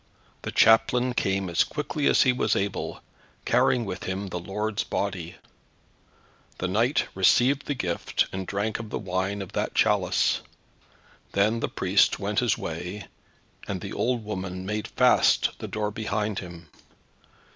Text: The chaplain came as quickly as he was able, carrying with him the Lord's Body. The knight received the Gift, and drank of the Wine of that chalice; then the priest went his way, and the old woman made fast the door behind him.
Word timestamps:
The 0.41 0.51
chaplain 0.51 1.13
came 1.13 1.47
as 1.47 1.63
quickly 1.63 2.07
as 2.07 2.23
he 2.23 2.33
was 2.33 2.55
able, 2.55 3.01
carrying 3.45 3.85
with 3.85 4.05
him 4.05 4.29
the 4.29 4.39
Lord's 4.39 4.83
Body. 4.83 5.35
The 6.57 6.67
knight 6.67 7.05
received 7.13 7.67
the 7.67 7.75
Gift, 7.75 8.25
and 8.33 8.47
drank 8.47 8.79
of 8.79 8.89
the 8.89 8.97
Wine 8.97 9.43
of 9.43 9.51
that 9.51 9.75
chalice; 9.75 10.41
then 11.33 11.59
the 11.59 11.69
priest 11.69 12.17
went 12.17 12.39
his 12.39 12.57
way, 12.57 13.05
and 13.67 13.79
the 13.79 13.93
old 13.93 14.23
woman 14.25 14.65
made 14.65 14.87
fast 14.87 15.51
the 15.59 15.67
door 15.67 15.91
behind 15.91 16.39
him. 16.39 16.69